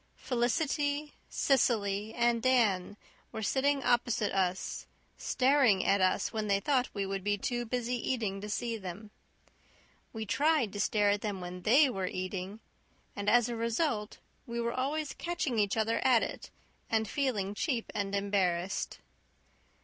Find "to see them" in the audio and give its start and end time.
8.41-9.11